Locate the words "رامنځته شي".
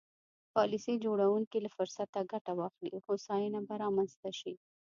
3.83-4.53